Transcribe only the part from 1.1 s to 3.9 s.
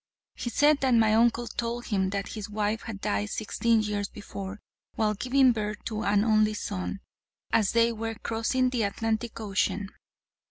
uncle told him that his wife had died sixteen